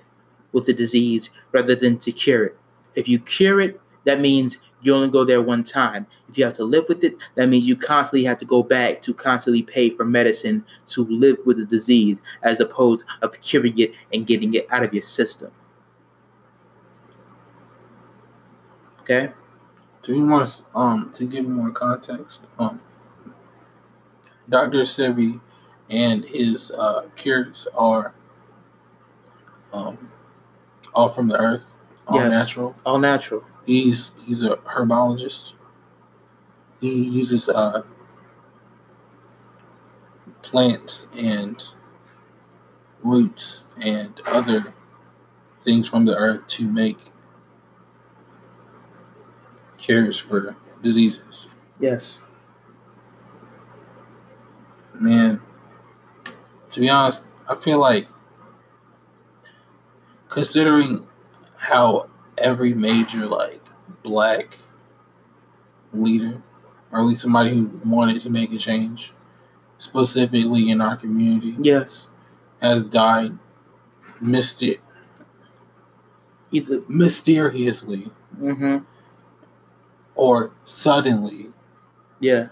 with 0.53 0.65
the 0.65 0.73
disease 0.73 1.29
rather 1.51 1.75
than 1.75 1.97
to 1.99 2.11
cure 2.11 2.45
it. 2.45 2.57
If 2.95 3.07
you 3.07 3.19
cure 3.19 3.61
it, 3.61 3.79
that 4.05 4.19
means 4.19 4.57
you 4.81 4.95
only 4.95 5.09
go 5.09 5.23
there 5.23 5.41
one 5.41 5.63
time. 5.63 6.07
If 6.29 6.37
you 6.37 6.45
have 6.45 6.53
to 6.53 6.63
live 6.63 6.85
with 6.87 7.03
it, 7.03 7.15
that 7.35 7.47
means 7.47 7.67
you 7.67 7.75
constantly 7.75 8.23
have 8.25 8.39
to 8.39 8.45
go 8.45 8.63
back 8.63 9.01
to 9.01 9.13
constantly 9.13 9.61
pay 9.61 9.91
for 9.91 10.05
medicine 10.05 10.65
to 10.87 11.05
live 11.05 11.37
with 11.45 11.57
the 11.57 11.65
disease 11.65 12.21
as 12.41 12.59
opposed 12.59 13.05
of 13.21 13.39
curing 13.41 13.77
it 13.77 13.93
and 14.11 14.25
getting 14.25 14.53
it 14.55 14.65
out 14.71 14.83
of 14.83 14.93
your 14.93 15.03
system. 15.03 15.51
Okay? 19.01 19.31
To 20.03 20.11
be 20.13 20.19
more 20.19 20.45
um 20.75 21.11
to 21.13 21.25
give 21.25 21.47
more 21.47 21.71
context, 21.71 22.41
um 22.59 22.79
Dr. 24.49 24.81
Sebi 24.81 25.39
and 25.89 26.25
his 26.25 26.71
uh, 26.71 27.03
cures 27.15 27.67
are 27.75 28.13
um 29.73 30.11
all 30.93 31.07
from 31.09 31.27
the 31.29 31.37
earth, 31.39 31.75
all 32.07 32.17
Yes. 32.19 32.33
natural. 32.33 32.75
All 32.85 32.99
natural. 32.99 33.43
He's 33.65 34.11
he's 34.25 34.43
a 34.43 34.57
herbologist. 34.57 35.53
He 36.81 37.03
uses 37.03 37.47
uh, 37.47 37.83
plants 40.41 41.07
and 41.15 41.63
roots 43.03 43.65
and 43.81 44.19
other 44.25 44.73
things 45.61 45.87
from 45.87 46.05
the 46.05 46.15
earth 46.15 46.47
to 46.47 46.65
make 46.67 46.97
cures 49.81 50.17
for 50.19 50.55
diseases. 50.83 51.47
Yes. 51.79 52.19
Man, 54.99 55.41
to 56.69 56.79
be 56.79 56.89
honest, 56.89 57.23
I 57.49 57.55
feel 57.55 57.79
like 57.79 58.07
considering 60.29 61.07
how 61.57 62.09
every 62.37 62.73
major 62.73 63.25
like 63.25 63.61
black 64.03 64.57
leader, 65.93 66.41
or 66.91 66.99
at 66.99 67.05
least 67.05 67.21
somebody 67.21 67.51
who 67.51 67.71
wanted 67.85 68.21
to 68.21 68.29
make 68.29 68.51
a 68.53 68.57
change, 68.57 69.11
specifically 69.79 70.69
in 70.69 70.81
our 70.81 70.95
community, 70.95 71.55
Yes. 71.59 72.09
has 72.61 72.83
died 72.83 73.37
myster- 74.21 74.79
Either. 76.51 76.81
mysteriously 76.87 78.11
Mm-hmm. 78.39 78.85
Or 80.15 80.51
suddenly 80.63 81.51
Yeah. 82.19 82.49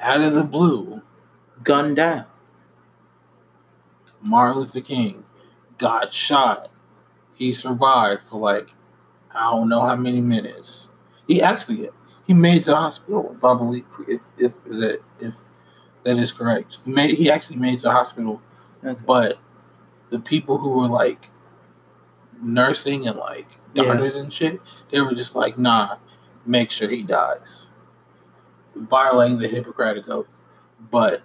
out 0.00 0.20
of 0.20 0.34
the 0.34 0.44
blue. 0.44 1.02
Gunned 1.64 1.96
down. 1.96 2.26
Martin 4.22 4.60
Luther 4.60 4.80
King 4.80 5.24
got 5.78 6.12
shot. 6.12 6.70
He 7.34 7.52
survived 7.52 8.22
for 8.22 8.38
like 8.40 8.74
I 9.34 9.50
don't 9.50 9.68
know 9.68 9.82
how 9.82 9.96
many 9.96 10.20
minutes. 10.20 10.88
He 11.26 11.42
actually 11.42 11.88
he 12.26 12.34
made 12.34 12.58
it 12.58 12.62
to 12.64 12.70
the 12.70 12.76
hospital, 12.76 13.32
if 13.34 13.44
I 13.44 13.54
believe 13.54 13.84
if 14.08 14.22
if 14.38 14.64
that 14.64 15.00
if 15.20 15.44
that 16.04 16.18
is 16.18 16.32
correct. 16.32 16.78
He 16.84 16.90
made 16.92 17.16
he 17.18 17.30
actually 17.30 17.56
made 17.56 17.74
it 17.74 17.78
to 17.78 17.82
the 17.84 17.92
hospital, 17.92 18.40
Okay. 18.84 19.02
but 19.06 19.38
the 20.10 20.18
people 20.18 20.58
who 20.58 20.70
were 20.70 20.88
like 20.88 21.28
nursing 22.40 23.06
and 23.06 23.16
like 23.16 23.46
Yeah. 23.74 23.84
doctors 23.84 24.16
and 24.16 24.32
shit, 24.32 24.60
they 24.90 25.00
were 25.00 25.14
just 25.14 25.34
like, 25.36 25.58
nah, 25.58 25.96
make 26.48 26.70
sure 26.70 26.88
he 26.88 27.02
dies. 27.02 27.68
Violating 28.74 29.38
the 29.38 29.48
Hippocratic 29.48 30.08
Oath. 30.08 30.44
But 30.90 31.22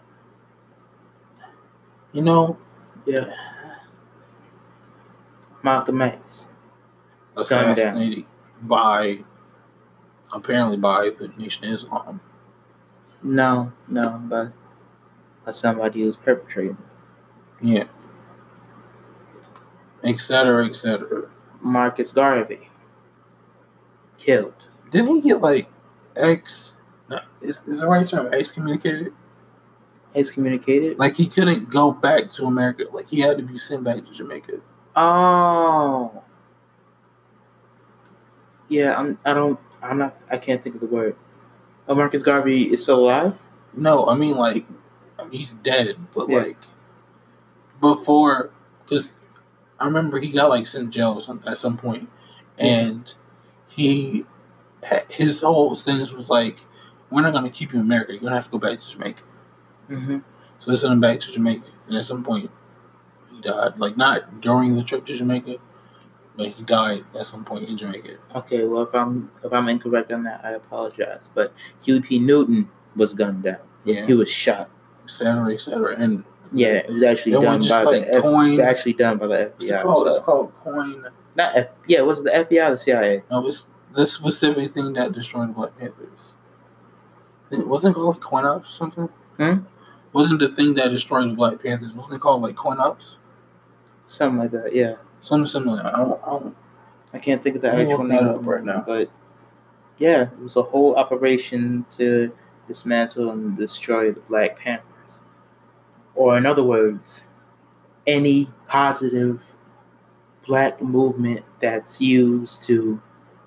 you 2.11 2.21
know, 2.21 2.57
Yeah. 3.05 3.33
Malcolm 5.63 6.01
X. 6.01 6.49
assassinated 7.37 8.25
by 8.61 9.23
apparently 10.33 10.77
by 10.77 11.09
the 11.17 11.29
Nation 11.29 11.65
of 11.65 11.71
Islam. 11.71 12.19
No, 13.23 13.71
no, 13.87 14.19
but 14.25 14.51
by 15.45 15.51
somebody 15.51 16.01
who's 16.01 16.17
perpetrating. 16.17 16.77
Yeah. 17.61 17.85
Et 20.03 20.19
cetera, 20.19 20.65
et 20.65 20.75
cetera. 20.75 21.29
Marcus 21.61 22.11
Garvey. 22.11 22.69
Killed. 24.17 24.67
Didn't 24.93 25.15
he 25.15 25.21
get 25.21 25.41
like 25.41 25.69
ex 26.15 26.77
is, 27.41 27.59
is 27.67 27.81
the 27.81 27.87
right 27.87 28.07
term 28.07 28.31
excommunicated? 28.33 29.11
Excommunicated. 30.15 30.99
Like 30.99 31.17
he 31.17 31.27
couldn't 31.27 31.69
go 31.71 31.91
back 31.91 32.29
to 32.33 32.45
America. 32.45 32.85
Like 32.93 33.09
he 33.09 33.19
had 33.21 33.37
to 33.37 33.43
be 33.43 33.57
sent 33.57 33.83
back 33.83 33.95
to 34.05 34.11
Jamaica. 34.11 34.59
Oh. 34.95 36.23
Yeah, 38.69 38.97
I'm. 38.97 39.17
I 39.25 39.33
don't. 39.33 39.59
I'm 39.81 39.97
not. 39.97 40.17
I 40.29 40.37
can't 40.37 40.63
think 40.63 40.75
of 40.75 40.81
the 40.81 40.87
word. 40.87 41.15
Oh, 41.87 41.95
Marcus 41.95 42.23
Garvey 42.23 42.71
is 42.71 42.83
still 42.83 42.99
alive. 42.99 43.41
No, 43.75 44.07
I 44.07 44.15
mean 44.15 44.37
like 44.37 44.65
I 45.19 45.23
mean, 45.23 45.31
he's 45.31 45.53
dead, 45.53 45.97
but 46.13 46.29
Yeah. 46.29 46.37
like 46.37 46.57
before 47.81 48.51
because 48.85 49.13
I 49.79 49.85
remember 49.85 50.19
he 50.19 50.31
got 50.31 50.49
like 50.49 50.67
sent 50.67 50.93
to 50.93 50.97
jail 50.99 51.41
at 51.47 51.57
some 51.57 51.77
point, 51.77 52.09
and 52.57 53.13
he 53.67 54.25
his 55.09 55.41
whole 55.41 55.75
sentence 55.75 56.11
was 56.11 56.29
like, 56.29 56.59
"We're 57.09 57.21
not 57.21 57.33
gonna 57.33 57.49
keep 57.49 57.73
you 57.73 57.79
in 57.79 57.85
America. 57.85 58.13
You're 58.13 58.21
gonna 58.21 58.35
have 58.35 58.45
to 58.45 58.51
go 58.51 58.57
back 58.57 58.79
to 58.79 58.89
Jamaica." 58.89 59.23
Mm-hmm. 59.89 60.17
So 60.59 60.71
they 60.71 60.77
sent 60.77 60.93
him 60.93 60.99
back 60.99 61.19
to 61.21 61.31
Jamaica, 61.31 61.65
and 61.87 61.97
at 61.97 62.05
some 62.05 62.23
point 62.23 62.49
he 63.33 63.41
died. 63.41 63.77
Like 63.79 63.97
not 63.97 64.41
during 64.41 64.75
the 64.75 64.83
trip 64.83 65.05
to 65.05 65.13
Jamaica, 65.15 65.57
but 66.37 66.47
he 66.49 66.63
died 66.63 67.03
at 67.17 67.25
some 67.25 67.43
point 67.43 67.67
in 67.69 67.77
Jamaica. 67.77 68.17
Okay. 68.35 68.65
Well, 68.65 68.83
if 68.83 68.93
I'm 68.95 69.31
if 69.43 69.51
I'm 69.53 69.67
incorrect 69.69 70.11
on 70.11 70.23
that, 70.23 70.41
I 70.43 70.51
apologize. 70.51 71.29
But 71.33 71.53
Huey 71.83 72.01
P. 72.01 72.19
Newton 72.19 72.69
was 72.95 73.13
gunned 73.13 73.43
down. 73.43 73.57
Yeah, 73.83 74.05
He 74.05 74.13
was 74.13 74.29
shot. 74.29 74.69
et 75.03 75.09
cetera, 75.09 75.53
et 75.53 75.59
cetera. 75.59 75.95
And 75.97 76.23
Yeah, 76.53 76.75
it 76.75 76.89
was 76.93 77.03
actually 77.03 77.33
done 77.33 77.59
by 77.61 77.83
like 77.83 78.05
the 78.05 78.13
F- 78.15 78.21
coin- 78.21 78.61
actually 78.61 78.93
done 78.93 79.17
by 79.17 79.27
the 79.27 79.51
FBI. 79.59 79.81
called? 79.81 80.07
It's 80.07 80.19
called 80.21 80.53
coin. 80.63 81.05
not 81.35 81.57
F- 81.57 81.67
yeah, 81.87 82.01
was 82.01 82.19
it 82.19 82.25
the 82.25 82.29
FBI 82.57 82.67
or 82.67 82.71
the 82.71 82.77
CIA? 82.77 83.23
No, 83.29 83.45
it's 83.47 83.69
the 83.93 84.05
specific 84.05 84.73
thing 84.73 84.93
that 84.93 85.11
destroyed 85.11 85.49
the 85.49 85.53
Black 85.53 85.77
Panthers. 85.77 86.33
It 87.51 87.67
wasn't 87.67 87.95
called 87.95 88.15
like 88.15 88.19
coin 88.19 88.45
ups 88.45 88.69
or 88.69 88.71
something. 88.71 89.09
Hmm? 89.37 89.59
Wasn't 90.11 90.39
the 90.39 90.49
thing 90.49 90.73
that 90.75 90.89
destroyed 90.89 91.29
the 91.29 91.35
Black 91.35 91.61
Panthers? 91.61 91.93
Wasn't 91.93 92.15
it 92.15 92.21
called 92.21 92.41
like 92.41 92.55
coin 92.55 92.79
ups? 92.79 93.17
Something 94.05 94.39
like 94.39 94.51
that. 94.51 94.75
Yeah, 94.75 94.95
Something 95.21 95.47
similar. 95.47 95.81
I 95.85 95.91
don't, 95.97 96.21
I 96.23 96.29
don't, 96.31 96.57
I 97.13 97.19
can't 97.19 97.41
think 97.41 97.55
of 97.55 97.61
the 97.61 97.71
actual 97.73 97.99
name 98.03 98.25
that 98.25 98.35
up 98.35 98.45
right 98.45 98.63
now. 98.63 98.83
but 98.85 99.09
yeah, 99.97 100.23
it 100.23 100.39
was 100.39 100.57
a 100.57 100.61
whole 100.61 100.95
operation 100.95 101.85
to 101.91 102.35
dismantle 102.67 103.29
and 103.31 103.55
destroy 103.55 104.11
the 104.11 104.19
Black 104.21 104.59
Panthers, 104.59 105.21
or 106.15 106.37
in 106.37 106.45
other 106.45 106.63
words, 106.63 107.27
any 108.05 108.49
positive 108.67 109.41
Black 110.45 110.81
movement 110.81 111.45
that's 111.59 112.01
used 112.01 112.63
to 112.67 113.01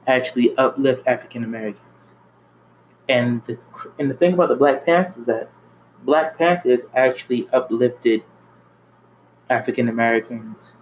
actually 0.06 0.56
uplift 0.56 1.06
African 1.06 1.44
Americans. 1.44 2.14
And 3.08 3.44
the 3.44 3.58
and 3.98 4.10
the 4.10 4.14
thing 4.14 4.34
about 4.34 4.48
the 4.48 4.56
Black 4.56 4.84
Panthers 4.84 5.16
is 5.18 5.26
that 5.26 5.50
Black 6.02 6.36
Panthers 6.36 6.86
actually 6.94 7.48
uplifted 7.52 8.22
African 9.48 9.88
Americans, 9.88 10.74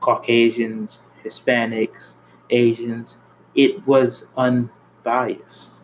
Caucasians, 0.00 1.02
Hispanics, 1.24 2.18
Asians. 2.50 3.18
It 3.54 3.86
was 3.86 4.28
unbiased. 4.36 5.82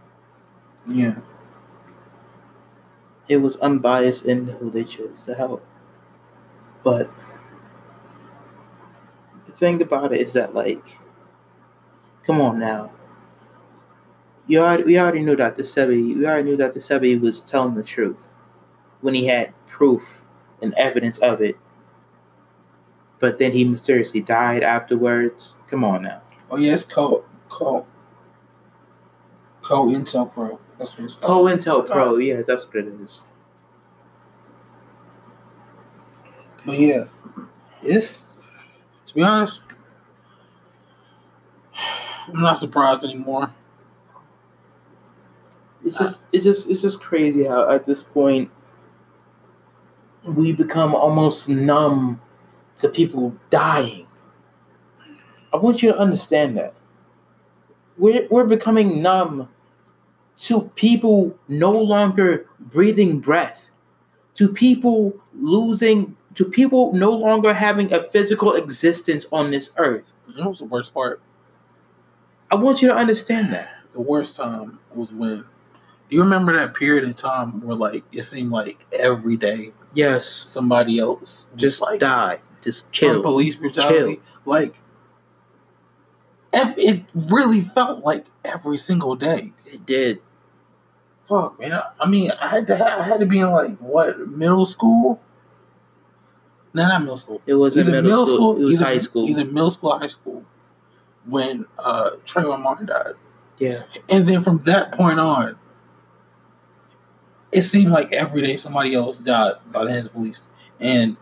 yeah. 0.86 1.16
It 3.28 3.36
was 3.38 3.56
unbiased 3.58 4.26
in 4.26 4.48
who 4.48 4.70
they 4.70 4.82
chose 4.82 5.24
to 5.26 5.34
help. 5.34 5.64
But 6.82 7.08
the 9.46 9.52
thing 9.52 9.80
about 9.80 10.12
it 10.12 10.20
is 10.20 10.32
that, 10.32 10.52
like, 10.52 10.98
come 12.30 12.40
on 12.40 12.58
now. 12.60 12.92
You 14.46 14.60
already, 14.60 14.84
we 14.84 14.98
already 14.98 15.20
knew 15.20 15.34
Dr. 15.34 15.62
Sebi. 15.62 16.16
We 16.16 16.26
already 16.26 16.50
knew 16.50 16.56
Dr. 16.56 16.78
Sebi 16.78 17.20
was 17.20 17.40
telling 17.40 17.74
the 17.74 17.82
truth 17.82 18.28
when 19.00 19.14
he 19.14 19.26
had 19.26 19.52
proof 19.66 20.22
and 20.62 20.72
evidence 20.74 21.18
of 21.18 21.40
it. 21.40 21.56
But 23.18 23.38
then 23.38 23.52
he 23.52 23.64
mysteriously 23.64 24.20
died 24.20 24.62
afterwards. 24.62 25.56
Come 25.66 25.84
on 25.84 26.02
now. 26.02 26.22
Oh 26.50 26.56
yeah, 26.56 26.74
it's 26.74 26.84
co 26.84 27.24
co 27.48 27.86
co 29.60 29.86
Intel 29.86 30.32
Pro. 30.32 30.58
That's 30.78 30.96
what 30.96 31.04
it's 31.04 31.16
called. 31.16 31.48
COINTELPRO, 31.48 31.86
Pro, 31.86 32.16
yes, 32.16 32.46
that's 32.46 32.64
what 32.66 32.76
it 32.76 32.86
is. 32.86 33.24
But 36.64 36.78
yeah, 36.78 37.04
it's 37.82 38.32
to 39.06 39.14
be 39.14 39.22
honest, 39.22 39.64
I'm 42.34 42.40
not 42.40 42.58
surprised 42.58 43.04
anymore. 43.04 43.50
It's 45.84 45.98
just 45.98 46.24
it's 46.32 46.44
just 46.44 46.70
it's 46.70 46.82
just 46.82 47.02
crazy 47.02 47.44
how 47.44 47.68
at 47.70 47.86
this 47.86 48.00
point 48.00 48.50
we 50.24 50.52
become 50.52 50.94
almost 50.94 51.48
numb 51.48 52.20
to 52.76 52.88
people 52.88 53.34
dying. 53.48 54.06
I 55.52 55.56
want 55.56 55.82
you 55.82 55.90
to 55.92 55.98
understand 55.98 56.56
that. 56.58 56.74
We're 57.96 58.26
we're 58.30 58.44
becoming 58.44 59.02
numb 59.02 59.48
to 60.38 60.62
people 60.74 61.38
no 61.48 61.70
longer 61.70 62.46
breathing 62.58 63.20
breath, 63.20 63.70
to 64.34 64.48
people 64.48 65.14
losing 65.34 66.16
to 66.34 66.44
people 66.44 66.92
no 66.92 67.10
longer 67.10 67.54
having 67.54 67.92
a 67.92 68.02
physical 68.02 68.54
existence 68.54 69.26
on 69.32 69.50
this 69.50 69.70
earth. 69.76 70.12
Know 70.36 70.48
what's 70.48 70.60
the 70.60 70.66
worst 70.66 70.94
part? 70.94 71.20
I 72.50 72.56
want 72.56 72.82
you 72.82 72.88
to 72.88 72.94
understand 72.94 73.52
that. 73.52 73.74
The 73.92 74.00
worst 74.00 74.36
time 74.36 74.78
was 74.94 75.12
when. 75.12 75.44
Do 76.08 76.16
you 76.16 76.22
remember 76.22 76.56
that 76.58 76.74
period 76.74 77.04
of 77.04 77.14
time 77.14 77.60
where 77.62 77.76
like 77.76 78.04
it 78.12 78.22
seemed 78.24 78.50
like 78.50 78.84
every 78.98 79.36
day 79.36 79.72
Yes. 79.94 80.24
somebody 80.26 80.98
else 80.98 81.46
Just 81.56 81.80
like 81.80 82.00
die. 82.00 82.40
Just 82.62 82.90
killed 82.92 83.22
police 83.22 83.54
brutality? 83.56 84.20
Like 84.44 84.74
it 86.52 87.04
really 87.14 87.60
felt 87.60 88.04
like 88.04 88.26
every 88.44 88.76
single 88.78 89.14
day. 89.14 89.52
It 89.66 89.86
did. 89.86 90.20
Fuck, 91.28 91.60
man. 91.60 91.80
I- 92.00 92.08
mean, 92.08 92.32
I 92.40 92.48
had 92.48 92.66
to. 92.68 92.74
I 92.98 93.02
had 93.04 93.20
to 93.20 93.26
be 93.26 93.38
in 93.38 93.50
like 93.50 93.76
what 93.78 94.18
middle 94.28 94.66
school? 94.66 95.20
No, 96.74 96.86
not 96.88 97.00
middle 97.02 97.16
school. 97.16 97.40
It 97.46 97.54
wasn't 97.54 97.88
Either 97.88 98.02
middle, 98.02 98.26
school, 98.26 98.56
It 98.60 98.64
was 98.64 98.76
either- 98.78 98.84
high 98.84 98.98
school. 98.98 99.28
Either 99.28 99.44
middle 99.44 99.70
school, 99.70 99.90
or 99.90 99.98
high 100.00 100.08
school, 100.08 100.44
when 101.26 101.66
uh, 101.78 102.10
Trayvon 102.24 102.62
Martin 102.62 102.86
died. 102.86 103.14
Yeah. 103.58 103.82
And 104.08 104.26
then 104.26 104.40
from 104.40 104.58
that 104.58 104.92
point 104.92 105.20
on, 105.20 105.56
it 107.52 107.62
seemed 107.62 107.90
like 107.90 108.12
every 108.12 108.42
day 108.42 108.56
somebody 108.56 108.94
else 108.94 109.18
died 109.18 109.54
by 109.70 109.84
the 109.84 109.92
hands 109.92 110.06
of 110.06 110.12
police. 110.12 110.48
And 110.80 111.16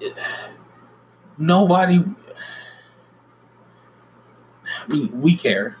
it, 0.00 0.14
nobody, 1.36 2.04
I 4.64 4.86
mean, 4.88 5.20
we 5.20 5.36
care. 5.36 5.76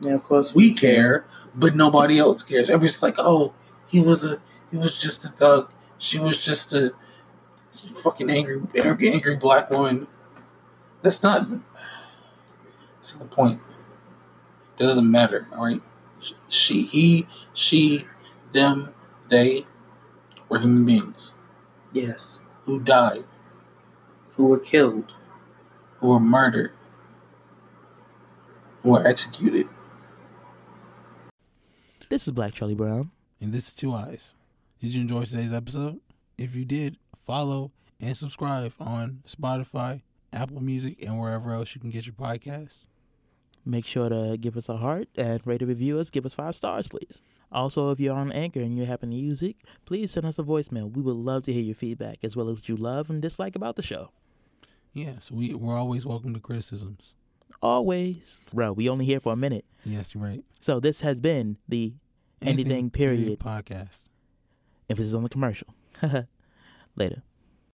Yeah, 0.00 0.14
of 0.14 0.24
course. 0.24 0.54
We, 0.54 0.70
we 0.70 0.74
care, 0.74 0.94
care, 0.94 1.24
but 1.54 1.76
nobody 1.76 2.18
else 2.18 2.42
cares. 2.42 2.68
Everybody's 2.68 3.02
like, 3.02 3.14
oh, 3.18 3.54
he 3.86 4.00
was 4.00 4.24
a, 4.24 4.40
he 4.70 4.76
was 4.76 4.98
just 4.98 5.24
a 5.24 5.28
thug. 5.28 5.70
She 5.98 6.18
was 6.18 6.44
just 6.44 6.72
a 6.74 6.92
fucking 8.02 8.28
angry, 8.28 8.60
angry 8.82 9.36
black 9.36 9.70
woman 9.70 10.08
that's 11.02 11.22
not. 11.22 11.48
That's 11.50 13.14
not 13.18 13.18
the 13.30 13.34
point. 13.34 13.60
That 14.76 14.84
doesn't 14.86 15.10
matter. 15.10 15.46
All 15.56 15.64
right. 15.64 15.80
She, 16.48 16.82
he, 16.84 17.26
she, 17.52 18.06
them, 18.52 18.94
they 19.28 19.66
were 20.48 20.60
human 20.60 20.84
beings 20.84 21.32
Yes. 21.92 22.40
who 22.64 22.78
died, 22.78 23.24
Who 24.34 24.46
were 24.46 24.58
killed. 24.60 25.14
who 25.98 26.08
were 26.08 26.20
murdered, 26.20 26.72
who 28.82 28.90
were 28.92 29.06
executed. 29.06 29.68
This 32.08 32.26
is 32.26 32.32
Black 32.32 32.52
Charlie 32.54 32.74
Brown. 32.74 33.10
And 33.40 33.52
this 33.52 33.68
is 33.68 33.72
Two 33.72 33.92
Eyes. 33.92 34.34
Did 34.80 34.94
you 34.94 35.00
enjoy 35.00 35.24
today's 35.24 35.52
episode? 35.52 36.00
If 36.38 36.54
you 36.54 36.64
did, 36.64 36.96
follow 37.16 37.72
and 38.00 38.16
subscribe 38.16 38.72
on 38.78 39.22
Spotify, 39.28 40.02
Apple 40.32 40.62
Music, 40.62 40.96
and 41.04 41.18
wherever 41.20 41.52
else 41.52 41.74
you 41.74 41.80
can 41.80 41.90
get 41.90 42.06
your 42.06 42.14
podcast. 42.14 42.84
Make 43.64 43.84
sure 43.86 44.08
to 44.08 44.36
give 44.40 44.56
us 44.56 44.68
a 44.68 44.76
heart 44.78 45.08
and 45.16 45.40
rate 45.46 45.60
and 45.62 45.68
review 45.68 45.98
us. 45.98 46.10
Give 46.10 46.26
us 46.26 46.32
five 46.32 46.56
stars, 46.56 46.88
please. 46.88 47.22
Also, 47.52 47.90
if 47.90 48.00
you're 48.00 48.16
on 48.16 48.32
Anchor 48.32 48.60
and 48.60 48.76
you 48.76 48.86
happen 48.86 49.10
to 49.10 49.16
use 49.16 49.42
it, 49.42 49.56
please 49.84 50.10
send 50.10 50.26
us 50.26 50.38
a 50.38 50.42
voicemail. 50.42 50.90
We 50.92 51.02
would 51.02 51.14
love 51.16 51.44
to 51.44 51.52
hear 51.52 51.62
your 51.62 51.74
feedback 51.74 52.18
as 52.24 52.34
well 52.34 52.48
as 52.48 52.56
what 52.56 52.68
you 52.68 52.76
love 52.76 53.08
and 53.10 53.20
dislike 53.22 53.54
about 53.54 53.76
the 53.76 53.82
show. 53.82 54.10
Yeah, 54.94 55.18
so 55.20 55.34
we, 55.36 55.54
we're 55.54 55.76
always 55.76 56.04
welcome 56.04 56.34
to 56.34 56.40
criticisms. 56.40 57.14
Always. 57.62 58.40
Bro, 58.52 58.72
we 58.72 58.88
only 58.88 59.04
here 59.04 59.20
for 59.20 59.32
a 59.32 59.36
minute. 59.36 59.64
Yes, 59.84 60.14
you're 60.14 60.24
right. 60.24 60.42
So 60.60 60.80
this 60.80 61.02
has 61.02 61.20
been 61.20 61.58
the 61.68 61.94
Anything, 62.40 62.90
period. 62.90 63.38
podcast. 63.38 64.00
emphasis 64.90 65.14
on 65.14 65.22
the 65.22 65.28
commercial. 65.28 65.68
Later. 66.96 67.22